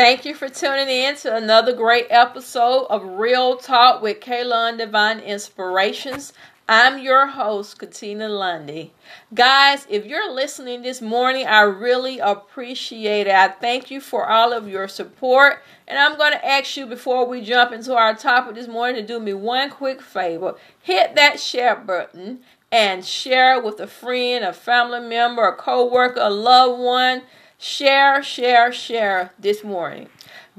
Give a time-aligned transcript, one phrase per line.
[0.00, 5.20] Thank you for tuning in to another great episode of Real Talk with Kaylon Divine
[5.20, 6.32] Inspirations.
[6.66, 8.94] I'm your host, Katina Lundy.
[9.34, 13.34] Guys, if you're listening this morning, I really appreciate it.
[13.34, 15.62] I thank you for all of your support.
[15.86, 19.06] And I'm going to ask you before we jump into our topic this morning to
[19.06, 20.54] do me one quick favor.
[20.80, 22.40] Hit that share button
[22.72, 27.20] and share with a friend, a family member, a co-worker, a loved one.
[27.62, 30.08] Share, share, share this morning.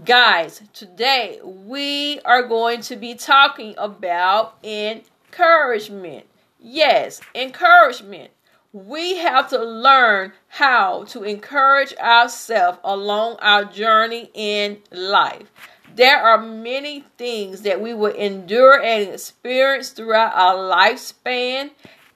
[0.06, 6.28] Guys, today we are going to be talking about encouragement.
[6.60, 8.30] Yes, encouragement.
[8.72, 15.52] We have to learn how to encourage ourselves along our journey in life.
[15.96, 21.72] There are many things that we will endure and experience throughout our lifespan,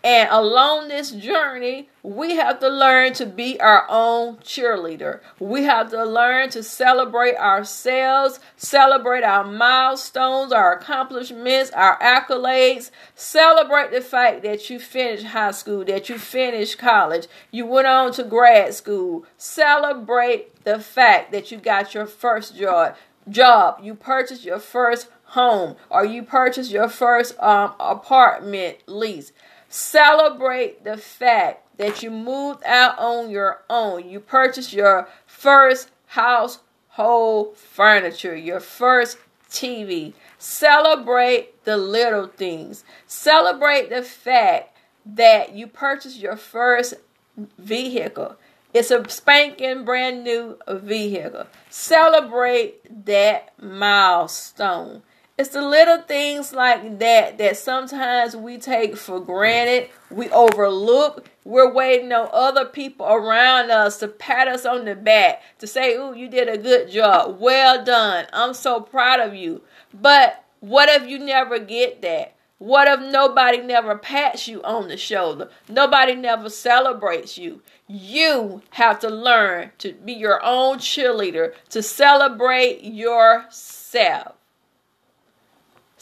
[0.06, 5.22] and along this journey, we have to learn to be our own cheerleader.
[5.40, 12.92] We have to learn to celebrate ourselves, celebrate our milestones, our accomplishments, our accolades.
[13.16, 18.12] Celebrate the fact that you finished high school, that you finished college, you went on
[18.14, 19.26] to grad school.
[19.40, 22.96] Celebrate the fact that you got your first job,
[23.28, 29.32] job, you purchased your first home, or you purchased your first um, apartment lease.
[29.76, 34.10] Celebrate the fact that you moved out on your own.
[34.10, 39.18] You purchased your first household furniture, your first
[39.50, 40.14] TV.
[40.40, 42.86] Celebrate the little things.
[43.06, 46.94] Celebrate the fact that you purchased your first
[47.58, 48.38] vehicle.
[48.74, 51.48] It's a spanking brand new vehicle.
[51.70, 55.02] Celebrate that milestone.
[55.38, 61.28] It's the little things like that that sometimes we take for granted, we overlook.
[61.44, 65.94] We're waiting on other people around us to pat us on the back, to say,
[65.96, 67.38] Ooh, you did a good job.
[67.42, 68.28] Well done.
[68.32, 69.62] I'm so proud of you.
[69.94, 72.34] But what if you never get that?
[72.58, 75.50] What if nobody never pats you on the shoulder?
[75.68, 77.62] Nobody never celebrates you.
[77.88, 84.36] You have to learn to be your own cheerleader, to celebrate yourself.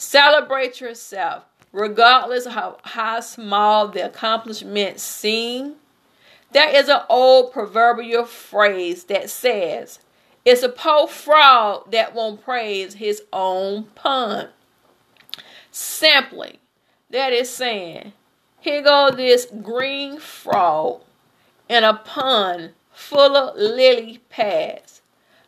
[0.04, 5.76] Celebrate yourself, regardless of how, how small the accomplishments seem.
[6.52, 10.00] There is an old proverbial phrase that says,
[10.44, 14.50] It's a poor frog that won't praise his own pun.
[15.72, 16.60] Simply,
[17.08, 18.12] that is saying,
[18.60, 21.00] here goes this green frog
[21.66, 25.00] in a pun full of lily pads.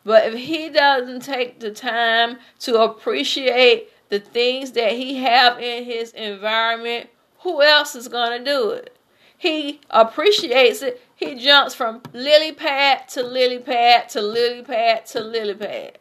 [0.03, 5.85] But if he doesn't take the time to appreciate the things that he have in
[5.85, 7.09] his environment,
[7.41, 8.97] who else is going to do it?
[9.37, 11.03] He appreciates it.
[11.15, 15.99] He jumps from lily pad to lily pad to lily pad to lily pad.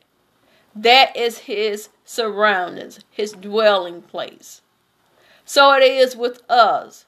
[0.76, 4.62] That is his surroundings, his dwelling place.
[5.46, 7.06] So it is with us.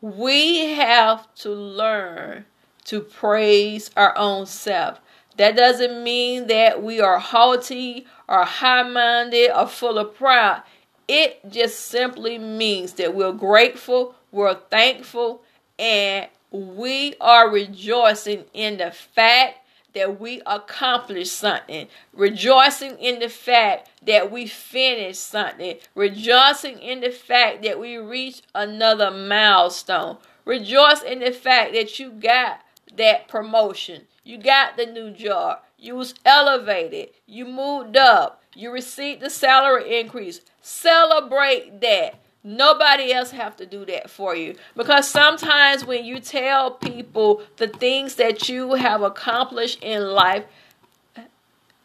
[0.00, 2.44] We have to learn
[2.84, 5.00] to praise our own self.
[5.36, 10.62] That doesn't mean that we are haughty or high minded or full of pride.
[11.08, 15.42] It just simply means that we're grateful, we're thankful,
[15.78, 19.58] and we are rejoicing in the fact
[19.94, 27.10] that we accomplished something, rejoicing in the fact that we finished something, rejoicing in the
[27.10, 32.60] fact that we reached another milestone, rejoice in the fact that you got
[32.96, 39.20] that promotion, you got the new job, you was elevated, you moved up, you received
[39.20, 40.40] the salary increase.
[40.60, 42.18] Celebrate that.
[42.44, 44.56] Nobody else have to do that for you.
[44.76, 50.44] Because sometimes when you tell people the things that you have accomplished in life,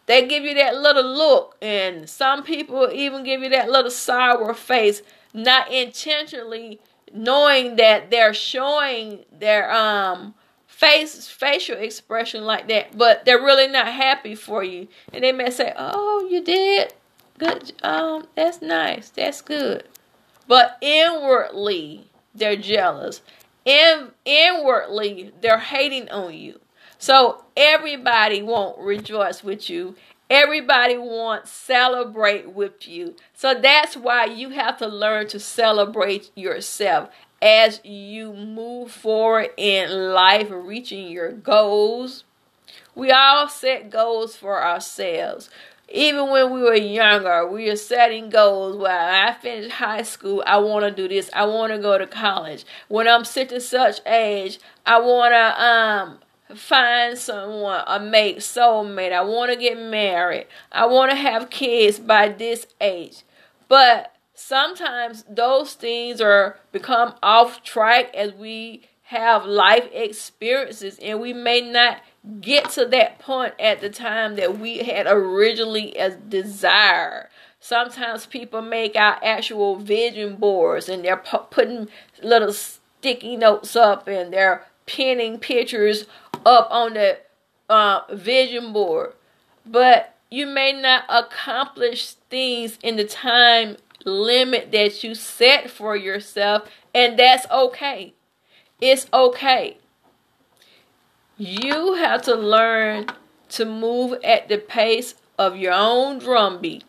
[0.08, 1.58] they give you that little look.
[1.62, 5.02] And some people even give you that little sour face,
[5.34, 6.80] not intentionally
[7.14, 10.34] knowing that they're showing their um
[10.78, 14.88] face facial expression like that, but they're really not happy for you.
[15.12, 16.94] And they may say, "Oh, you did
[17.40, 17.74] good.
[17.82, 19.10] Um, that's nice.
[19.10, 19.86] That's good."
[20.48, 23.22] But inwardly, they're jealous.
[23.66, 26.60] In inwardly, they're hating on you.
[27.00, 29.96] So everybody won't rejoice with you.
[30.30, 33.16] Everybody wants celebrate with you.
[33.34, 37.10] So that's why you have to learn to celebrate yourself
[37.42, 42.24] as you move forward in life, reaching your goals.
[42.96, 45.50] We all set goals for ourselves.
[45.90, 48.76] Even when we were younger, we were setting goals.
[48.76, 51.30] Well, I finished high school, I want to do this.
[51.34, 52.66] I want to go to college.
[52.90, 56.20] When I'm such and such age, I want to um
[56.58, 59.14] find someone, a mate, soulmate.
[59.14, 60.48] I want to get married.
[60.72, 63.24] I want to have kids by this age.
[63.68, 71.34] But sometimes those things are become off track as we have life experiences and we
[71.34, 72.00] may not
[72.40, 77.28] get to that point at the time that we had originally as desired.
[77.60, 81.88] Sometimes people make out actual vision boards and they're putting
[82.22, 86.06] little sticky notes up and they're pinning pictures
[86.46, 87.18] up on the
[87.70, 89.14] uh, vision board.
[89.66, 96.70] But you may not accomplish things in the time limit that you set for yourself,
[96.94, 98.14] and that's okay.
[98.80, 99.78] It's okay.
[101.38, 103.08] You have to learn
[103.50, 106.84] to move at the pace of your own drumbeat.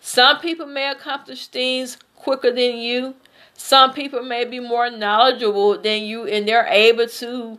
[0.00, 3.14] Some people may accomplish things quicker than you.
[3.54, 7.58] Some people may be more knowledgeable than you and they're able to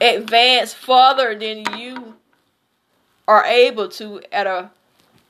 [0.00, 2.16] advance further than you
[3.28, 4.70] are able to at a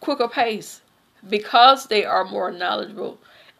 [0.00, 0.80] quicker pace
[1.28, 3.18] because they are more knowledgeable.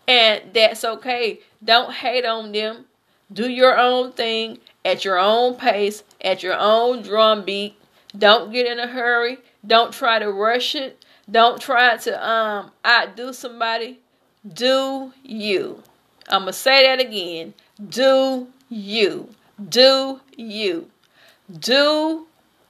[0.09, 1.41] And that's okay.
[1.63, 2.87] Don't hate on them.
[3.33, 7.77] Do your own thing at your own pace, at your own drum beat.
[8.17, 9.39] Don't get in a hurry.
[9.65, 11.05] Don't try to rush it.
[11.31, 14.01] Don't try to um outdo somebody.
[14.47, 15.83] Do you.
[16.29, 17.55] I'm going to say that again.
[17.89, 19.29] Do you.
[19.69, 20.91] Do you.
[21.51, 22.27] Do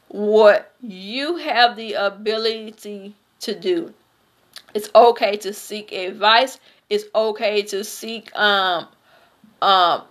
[0.08, 3.94] what you have the ability to do.
[4.74, 6.58] It's okay to seek advice.
[6.88, 8.88] It's okay to seek um
[9.62, 10.02] um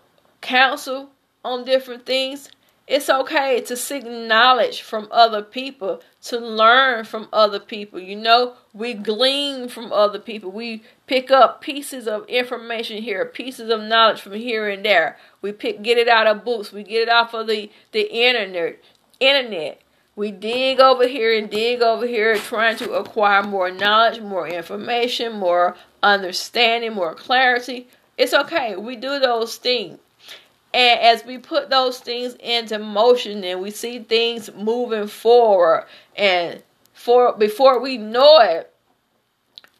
[0.41, 1.09] counsel
[1.43, 2.49] on different things.
[2.87, 7.99] It's okay to seek knowledge from other people, to learn from other people.
[7.99, 10.49] You know, we glean from other people.
[10.51, 15.19] We pick up pieces of information here, pieces of knowledge from here and there.
[15.43, 18.79] We pick get it out of books, we get it off of the, the internet
[19.19, 19.81] internet.
[20.19, 25.39] We dig over here and dig over here trying to acquire more knowledge, more information,
[25.39, 27.87] more understanding, more clarity.
[28.17, 28.75] It's okay.
[28.75, 29.97] We do those things.
[30.73, 35.85] And as we put those things into motion and we see things moving forward
[36.17, 36.63] and
[36.93, 38.73] for before we know it,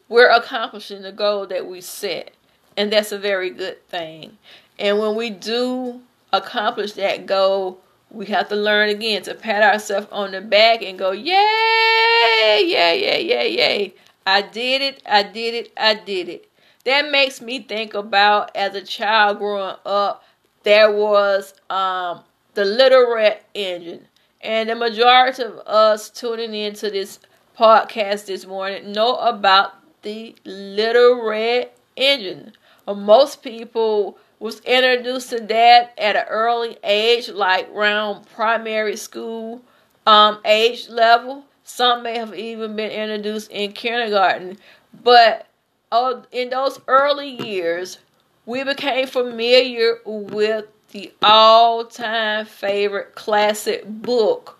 [0.08, 2.30] we're accomplishing the goal that we set.
[2.78, 4.38] And that's a very good thing.
[4.78, 6.00] And when we do
[6.32, 10.98] accomplish that goal, we have to learn again to pat ourselves on the back and
[10.98, 13.94] go, yay, yay, yay, yay, yay.
[14.26, 16.50] I did it, I did it, I did it.
[16.84, 20.24] That makes me think about as a child growing up,
[20.62, 22.22] there was um,
[22.54, 24.06] the Little Red Engine.
[24.40, 27.20] And the majority of us tuning into this
[27.58, 29.72] podcast this morning know about
[30.02, 32.52] the Little Red Engine.
[32.86, 39.62] Most people was introduced to that at an early age, like around primary school
[40.06, 41.44] um, age level.
[41.62, 44.58] Some may have even been introduced in kindergarten.
[45.04, 45.46] But
[45.92, 47.98] uh, in those early years,
[48.46, 54.58] we became familiar with the all time favorite classic book,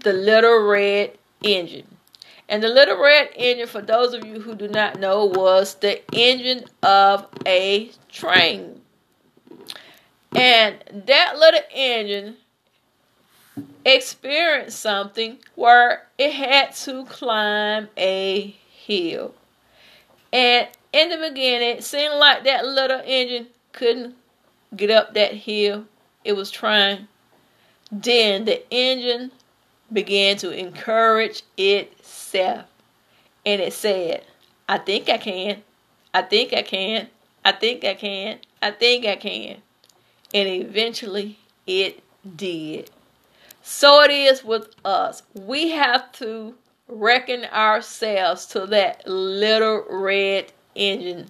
[0.00, 1.86] The Little Red Engine.
[2.48, 6.02] And the Little Red Engine, for those of you who do not know, was the
[6.14, 8.81] engine of a train.
[10.34, 12.36] And that little engine
[13.84, 19.34] experienced something where it had to climb a hill.
[20.32, 24.14] And in the beginning, it seemed like that little engine couldn't
[24.74, 25.84] get up that hill
[26.24, 27.08] it was trying.
[27.90, 29.32] Then the engine
[29.92, 32.66] began to encourage itself.
[33.44, 34.24] And it said,
[34.68, 35.62] I think I can.
[36.14, 37.08] I think I can.
[37.44, 38.38] I think I can.
[38.62, 39.62] I think I can.
[40.34, 42.02] And eventually it
[42.36, 42.90] did.
[43.62, 45.22] So it is with us.
[45.34, 46.54] We have to
[46.88, 51.28] reckon ourselves to that little red engine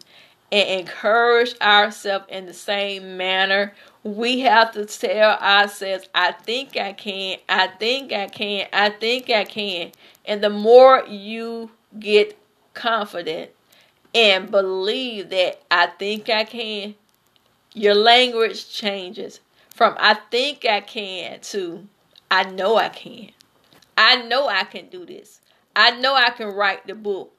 [0.50, 3.74] and encourage ourselves in the same manner.
[4.04, 9.30] We have to tell ourselves, I think I can, I think I can, I think
[9.30, 9.92] I can.
[10.24, 12.38] And the more you get
[12.74, 13.50] confident
[14.14, 16.94] and believe that I think I can,
[17.74, 19.40] your language changes
[19.74, 21.86] from I think I can to
[22.30, 23.30] I know I can.
[23.96, 25.40] I know I can do this.
[25.76, 27.32] I know I can write the book.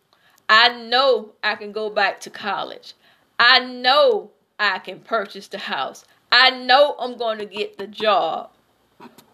[0.48, 2.94] I know I can go back to college.
[3.40, 6.06] I know I can purchase the house.
[6.32, 8.52] I know I'm going to get the job.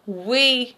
[0.06, 0.76] We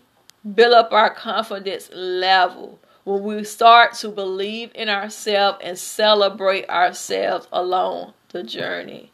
[0.55, 7.47] build up our confidence level when we start to believe in ourselves and celebrate ourselves
[7.53, 9.12] along the journey.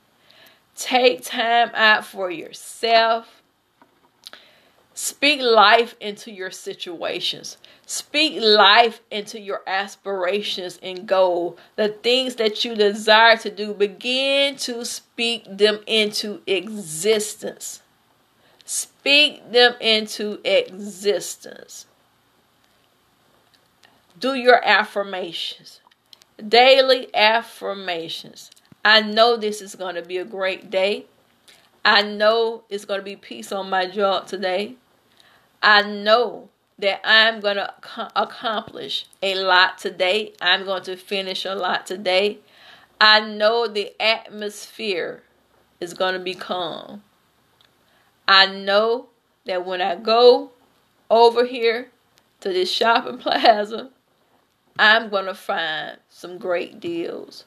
[0.79, 3.43] Take time out for yourself.
[4.95, 7.57] Speak life into your situations.
[7.85, 11.59] Speak life into your aspirations and goal.
[11.75, 17.83] The things that you desire to do, begin to speak them into existence.
[18.65, 21.87] Speak them into existence.
[24.17, 25.81] Do your affirmations.
[26.37, 28.53] Daily affirmations.
[28.89, 31.05] I know this is going to be a great day.
[31.85, 34.77] I know it's going to be peace on my job today.
[35.63, 37.71] I know that I'm going to
[38.17, 40.33] accomplish a lot today.
[40.41, 42.39] I'm going to finish a lot today.
[42.99, 45.23] I know the atmosphere
[45.81, 47.03] is going to be calm.
[48.27, 49.09] I know
[49.45, 50.53] that when I go
[51.11, 51.91] over here
[52.41, 53.91] to this shopping plaza,
[54.79, 57.45] I'm going to find some great deals.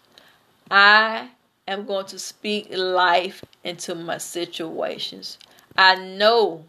[0.71, 1.29] I
[1.67, 5.37] am going to speak life into my situations.
[5.77, 6.65] I know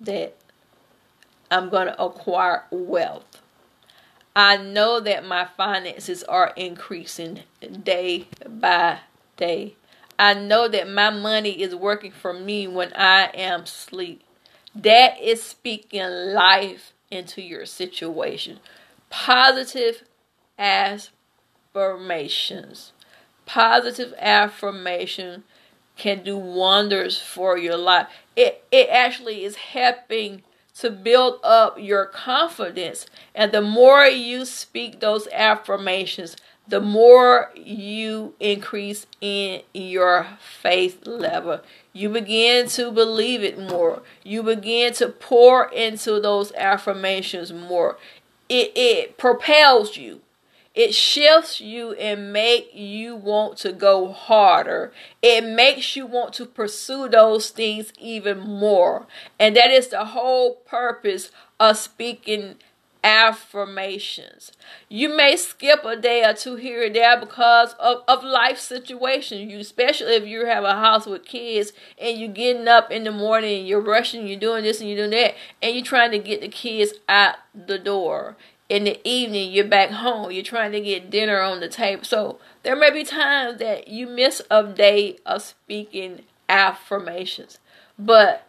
[0.00, 0.36] that
[1.50, 3.42] I'm going to acquire wealth.
[4.34, 7.40] I know that my finances are increasing
[7.82, 9.00] day by
[9.36, 9.74] day.
[10.18, 14.22] I know that my money is working for me when I am asleep.
[14.74, 18.60] That is speaking life into your situation.
[19.10, 20.04] Positive
[20.56, 22.92] affirmations.
[23.46, 25.44] Positive affirmation
[25.96, 28.06] can do wonders for your life.
[28.36, 30.42] It it actually is helping
[30.78, 33.06] to build up your confidence.
[33.34, 41.60] And the more you speak those affirmations, the more you increase in your faith level.
[41.92, 44.02] You begin to believe it more.
[44.24, 47.98] You begin to pour into those affirmations more.
[48.48, 50.20] It, it propels you
[50.74, 54.92] it shifts you and make you want to go harder.
[55.20, 59.06] It makes you want to pursue those things even more.
[59.38, 62.56] And that is the whole purpose of speaking
[63.04, 64.52] affirmations.
[64.88, 69.52] You may skip a day or two here and there because of, of life situations.
[69.52, 73.10] You especially if you have a house with kids and you're getting up in the
[73.10, 76.40] morning you're rushing, you're doing this and you're doing that, and you're trying to get
[76.40, 78.36] the kids out the door
[78.72, 82.02] in the evening you're back home you're trying to get dinner on the table.
[82.04, 87.58] So there may be times that you miss a day of speaking affirmations
[87.98, 88.48] but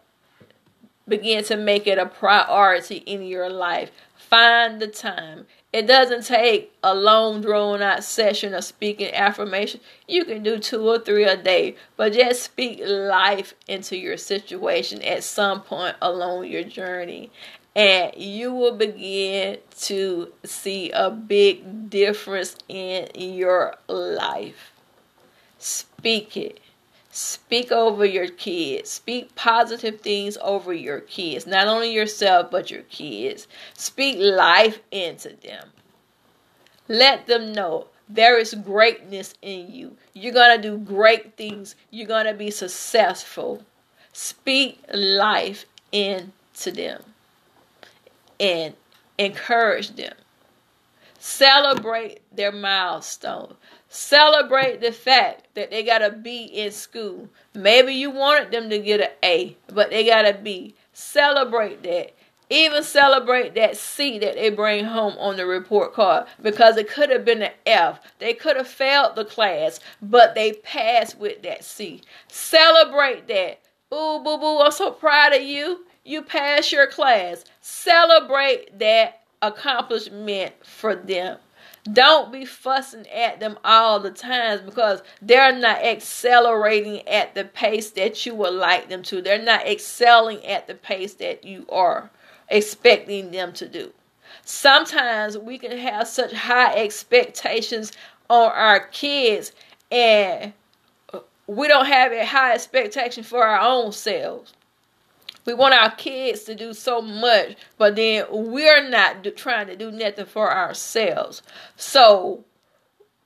[1.06, 3.90] begin to make it a priority in your life.
[4.16, 5.46] Find the time.
[5.74, 9.80] It doesn't take a long drawn out session of speaking affirmation.
[10.08, 15.02] You can do two or three a day but just speak life into your situation
[15.02, 17.30] at some point along your journey
[17.76, 24.72] and you will begin to see a big difference in your life.
[25.58, 26.60] Speak it.
[27.10, 28.90] Speak over your kids.
[28.90, 31.46] Speak positive things over your kids.
[31.46, 33.48] Not only yourself, but your kids.
[33.74, 35.68] Speak life into them.
[36.88, 39.96] Let them know there is greatness in you.
[40.12, 41.76] You're going to do great things.
[41.90, 43.64] You're going to be successful.
[44.12, 47.13] Speak life into them
[48.40, 48.74] and
[49.18, 50.14] encourage them.
[51.18, 53.54] Celebrate their milestone.
[53.88, 57.28] Celebrate the fact that they got a B in school.
[57.54, 60.74] Maybe you wanted them to get an A, but they got a B.
[60.92, 62.14] Celebrate that.
[62.50, 67.08] Even celebrate that C that they bring home on the report card because it could
[67.08, 68.00] have been an F.
[68.18, 72.02] They could have failed the class, but they passed with that C.
[72.28, 73.60] Celebrate that.
[73.94, 77.44] Ooh, boo boo, I'm so proud of you you pass your class.
[77.60, 81.38] Celebrate that accomplishment for them.
[81.92, 87.90] Don't be fussing at them all the times because they're not accelerating at the pace
[87.90, 89.20] that you would like them to.
[89.20, 92.10] They're not excelling at the pace that you are
[92.48, 93.92] expecting them to do.
[94.44, 97.92] Sometimes we can have such high expectations
[98.28, 99.52] on our kids
[99.90, 100.54] and
[101.46, 104.54] we don't have a high expectation for our own selves.
[105.44, 109.76] We want our kids to do so much, but then we're not do, trying to
[109.76, 111.42] do nothing for ourselves.
[111.76, 112.44] So,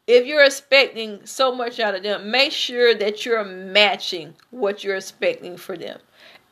[0.07, 4.97] if you're expecting so much out of them, make sure that you're matching what you're
[4.97, 6.01] expecting for them.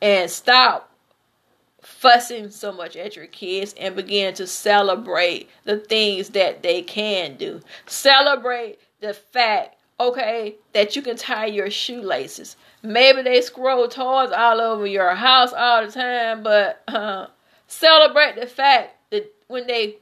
[0.02, 0.90] And stop
[1.86, 7.36] fussing so much at your kids and begin to celebrate the things that they can
[7.36, 7.60] do.
[7.86, 12.56] Celebrate the fact, okay, that you can tie your shoelaces.
[12.82, 17.26] Maybe they scroll toys all over your house all the time, but uh,
[17.66, 19.98] celebrate the fact that when they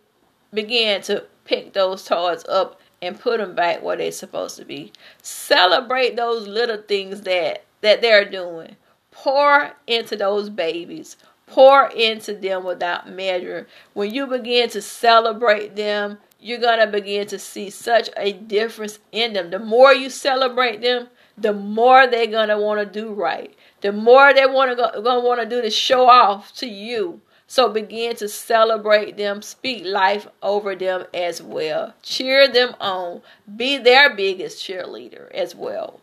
[0.53, 4.93] begin to pick those toys up and put them back where they're supposed to be.
[5.23, 8.77] Celebrate those little things that that they're doing.
[9.11, 11.17] Pour into those babies.
[11.47, 13.67] Pour into them without measure.
[13.93, 18.99] When you begin to celebrate them, you're going to begin to see such a difference
[19.13, 19.51] in them.
[19.51, 23.55] The more you celebrate them, the more they're going to want to do right.
[23.81, 26.67] The more they want to go, going to want to do to show off to
[26.67, 27.21] you.
[27.47, 31.95] So begin to celebrate them, speak life over them as well.
[32.03, 33.23] Cheer them on.
[33.55, 36.01] Be their biggest cheerleader as well.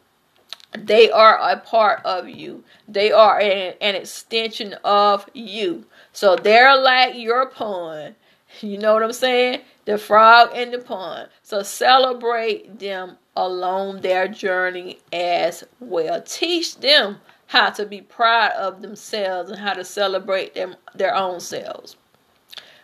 [0.77, 2.63] They are a part of you.
[2.87, 5.85] They are an, an extension of you.
[6.13, 8.15] So they're like your pawn.
[8.61, 9.61] You know what I'm saying?
[9.85, 11.29] The frog in the pond.
[11.41, 16.21] So celebrate them along their journey as well.
[16.21, 17.17] Teach them
[17.47, 21.97] how to be proud of themselves and how to celebrate them their own selves.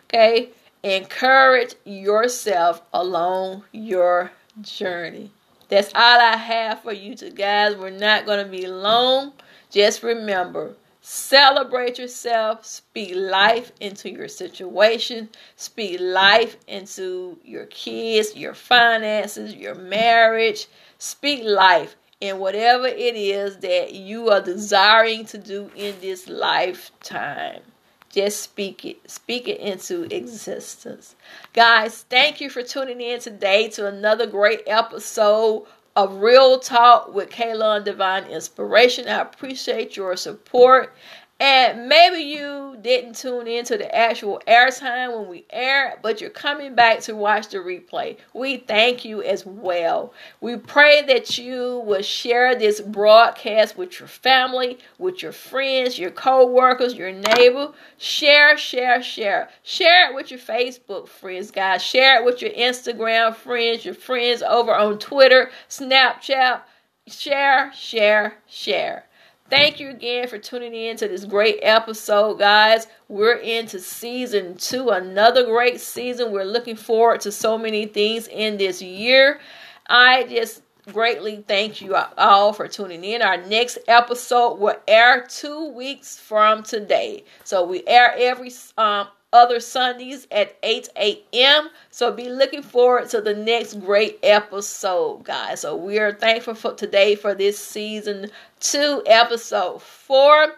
[0.04, 0.50] Okay?
[0.82, 5.30] Encourage yourself along your journey.
[5.68, 7.76] That's all I have for you two guys.
[7.76, 9.32] We're not going to be long.
[9.70, 10.74] Just remember,
[11.08, 19.74] celebrate yourself, speak life into your situation, speak life into your kids, your finances, your
[19.74, 20.66] marriage.
[20.98, 27.62] Speak life in whatever it is that you are desiring to do in this lifetime.
[28.10, 29.10] Just speak it.
[29.10, 31.14] Speak it into existence.
[31.54, 35.66] Guys, thank you for tuning in today to another great episode
[35.98, 39.08] of Real Talk with Kaylon Divine Inspiration.
[39.08, 40.94] I appreciate your support
[41.40, 46.30] and maybe you didn't tune in to the actual airtime when we air, but you're
[46.30, 48.16] coming back to watch the replay.
[48.34, 50.12] We thank you as well.
[50.40, 56.10] We pray that you will share this broadcast with your family, with your friends, your
[56.10, 57.72] co-workers, your neighbor.
[57.98, 59.48] Share, share, share.
[59.62, 61.82] Share it with your Facebook friends, guys.
[61.82, 66.62] Share it with your Instagram friends, your friends over on Twitter, Snapchat.
[67.06, 69.07] Share, share, share.
[69.50, 72.86] Thank you again for tuning in to this great episode, guys.
[73.08, 76.32] We're into season two, another great season.
[76.32, 79.40] We're looking forward to so many things in this year.
[79.86, 80.60] I just
[80.92, 83.22] greatly thank you all for tuning in.
[83.22, 87.24] Our next episode will air two weeks from today.
[87.44, 91.68] So we air every um, other Sundays at 8 a.m.
[91.90, 95.60] So be looking forward to the next great episode, guys.
[95.60, 100.54] So we are thankful for today for this season two, episode four.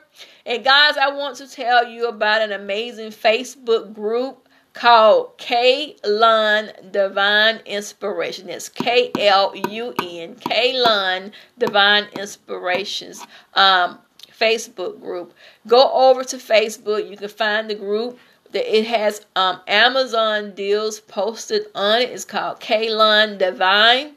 [0.47, 6.71] And guys, I want to tell you about an amazing Facebook group called K Lun
[6.93, 8.49] Divine Inspiration.
[8.49, 13.25] It's K L U N K Lun Divine Inspirations.
[13.55, 13.99] Um,
[14.41, 15.35] Facebook group.
[15.67, 17.09] Go over to Facebook.
[17.11, 18.19] You can find the group
[18.53, 22.11] it has um, Amazon deals posted on it.
[22.11, 24.17] It's called Kalon Divine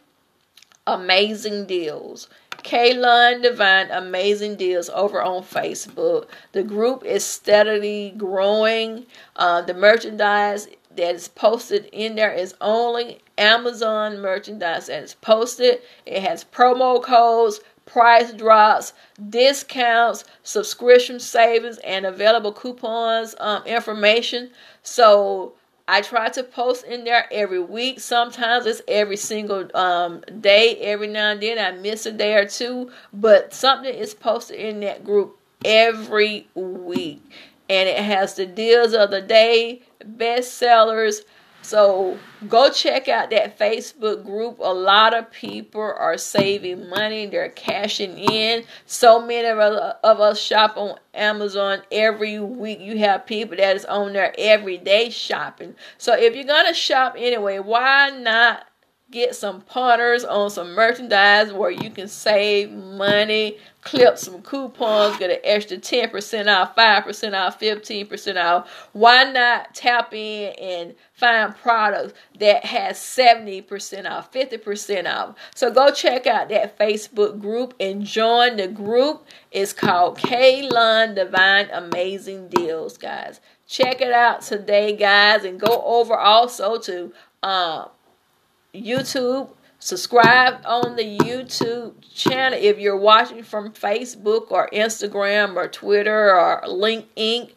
[0.88, 2.30] Amazing Deals.
[2.64, 6.28] Kalon Divine Amazing Deals over on Facebook.
[6.54, 9.06] The group is steadily growing.
[9.36, 15.80] Uh, the merchandise that is posted in there is only Amazon merchandise that is posted.
[16.06, 18.94] It has promo codes, price drops,
[19.30, 24.52] discounts, subscription savings, and available coupons um, information.
[24.84, 25.54] So
[25.88, 28.00] I try to post in there every week.
[28.00, 30.78] Sometimes it's every single um, day.
[30.78, 34.80] Every now and then I miss a day or two, but something is posted in
[34.82, 37.22] that group every week.
[37.70, 41.22] And it has the deals of the day, best sellers,
[41.64, 44.60] so go check out that Facebook group.
[44.60, 48.66] A lot of people are saving money, they're cashing in.
[48.86, 49.58] So many of
[50.20, 52.80] us, shop on Amazon every week.
[52.82, 55.76] You have people that is on there every day shopping.
[55.98, 58.68] So if you're gonna shop anyway, why not
[59.14, 65.30] get some partners on some merchandise where you can save money, clip some coupons, get
[65.30, 68.90] an extra 10% off, 5% off, 15% off.
[68.94, 75.36] Why not tap in and find products that has 70% off, 50% off?
[75.54, 79.28] So go check out that Facebook group and join the group.
[79.52, 83.42] It's called K-Lun Divine Amazing Deals, guys.
[83.68, 87.90] Check it out today, guys, and go over also to um,
[88.74, 89.50] YouTube.
[89.80, 96.62] Subscribe on the YouTube channel if you're watching from Facebook or Instagram or Twitter or
[96.62, 97.52] LinkedIn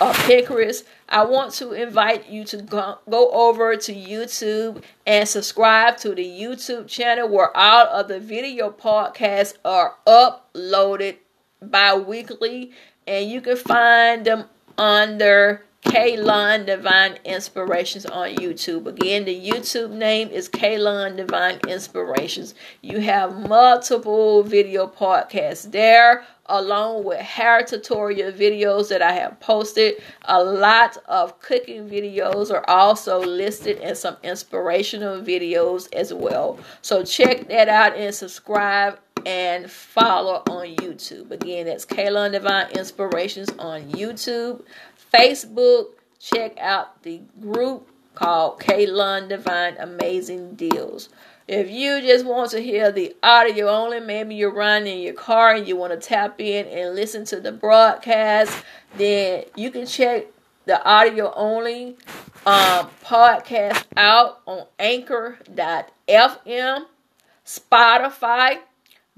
[0.00, 0.82] or Pinterest.
[1.08, 6.24] I want to invite you to go, go over to YouTube and subscribe to the
[6.24, 11.18] YouTube channel where all of the video podcasts are uploaded
[11.62, 12.72] bi weekly
[13.06, 14.44] and you can find them
[14.76, 18.86] under Kaylon Divine Inspirations on YouTube.
[18.86, 22.54] Again, the YouTube name is Kaylon Divine Inspirations.
[22.82, 30.02] You have multiple video podcasts there, along with hair tutorial videos that I have posted.
[30.22, 36.58] A lot of cooking videos are also listed and some inspirational videos as well.
[36.82, 41.30] So check that out and subscribe and follow on YouTube.
[41.30, 44.62] Again, that's Kaylon Divine Inspirations on YouTube.
[45.12, 51.08] Facebook, check out the group called Kaylon Divine Amazing Deals.
[51.46, 55.54] If you just want to hear the audio only, maybe you're running in your car
[55.54, 58.64] and you want to tap in and listen to the broadcast,
[58.96, 60.26] then you can check
[60.66, 61.96] the audio only
[62.44, 66.84] um, podcast out on anchor.fm,
[67.46, 68.58] Spotify,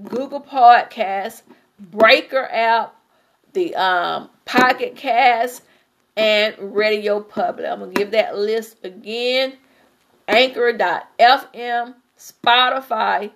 [0.09, 1.43] Google Podcasts,
[1.79, 2.95] Breaker app,
[3.53, 5.63] the um, Pocket Cast,
[6.17, 7.67] and Radio Public.
[7.67, 9.55] I'm going to give that list again
[10.29, 13.31] Anchor.fm, Spotify,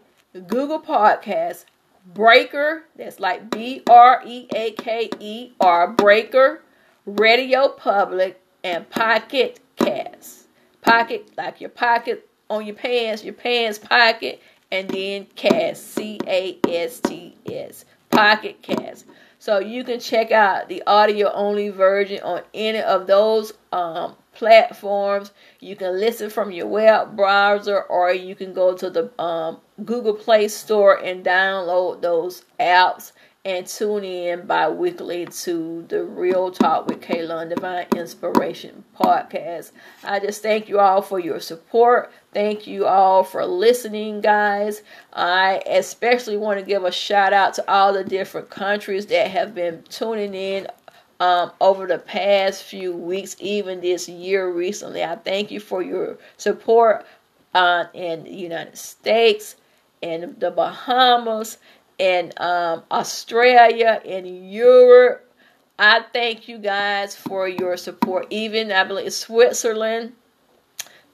[0.47, 1.65] Google Podcasts,
[2.07, 6.63] Breaker, that's like B R E A K E R, Breaker,
[7.07, 10.47] Radio Public, and Pocket Cast.
[10.83, 14.43] Pocket, like your pocket on your pants, your pants pocket,
[14.75, 19.07] and then Cast, C A S T S, Pocket Cast.
[19.39, 25.31] So you can check out the audio only version on any of those um, platforms.
[25.61, 30.15] You can listen from your web browser or you can go to the um, Google
[30.15, 33.13] Play Store and download those apps
[33.45, 39.73] and tune in bi weekly to the Real Talk with Kaylon Divine Inspiration podcast.
[40.03, 42.11] I just thank you all for your support.
[42.33, 44.83] Thank you all for listening, guys.
[45.13, 49.55] I especially want to give a shout out to all the different countries that have
[49.55, 50.67] been tuning in
[51.21, 55.05] um, over the past few weeks, even this year recently.
[55.05, 57.07] I thank you for your support
[57.55, 59.57] uh, in the United States
[60.03, 61.59] and the Bahamas
[61.99, 65.31] in um, Australia, in Europe.
[65.79, 68.27] I thank you guys for your support.
[68.31, 70.13] Even I believe Switzerland.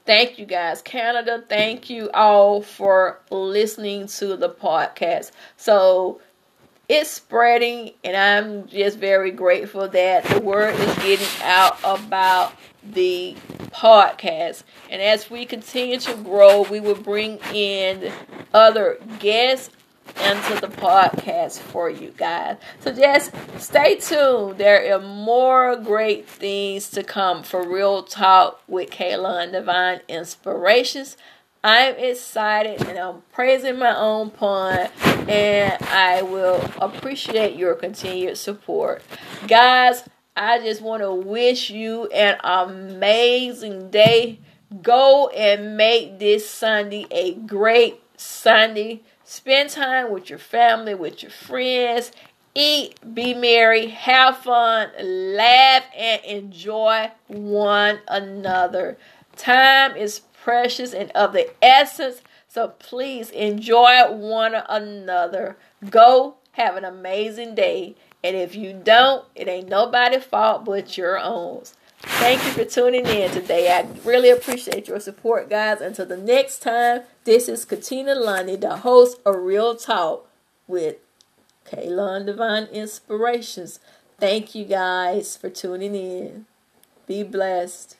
[0.05, 0.81] Thank you guys.
[0.81, 5.31] Canada, thank you all for listening to the podcast.
[5.57, 6.21] So
[6.89, 13.35] it's spreading, and I'm just very grateful that the word is getting out about the
[13.71, 14.63] podcast.
[14.89, 18.11] And as we continue to grow, we will bring in
[18.53, 19.69] other guests
[20.07, 22.57] into the podcast for you guys.
[22.79, 24.57] So just stay tuned.
[24.57, 31.17] There are more great things to come for Real Talk with Kaylon Divine Inspirations.
[31.63, 34.89] I'm excited and I'm praising my own pun
[35.29, 39.03] and I will appreciate your continued support.
[39.47, 40.03] Guys,
[40.35, 44.39] I just want to wish you an amazing day.
[44.81, 51.31] Go and make this Sunday a great Sunday Spend time with your family, with your
[51.31, 52.11] friends.
[52.53, 58.97] Eat, be merry, have fun, laugh, and enjoy one another.
[59.37, 65.55] Time is precious and of the essence, so please enjoy one another.
[65.89, 67.95] Go have an amazing day.
[68.21, 71.63] And if you don't, it ain't nobody's fault but your own.
[72.03, 73.71] Thank you for tuning in today.
[73.71, 75.81] I really appreciate your support, guys.
[75.81, 80.27] Until the next time, this is Katina Lundy, the host of Real Talk
[80.67, 80.97] with
[81.65, 83.79] Kaylon Divine Inspirations.
[84.19, 86.45] Thank you guys for tuning in.
[87.07, 87.97] Be blessed.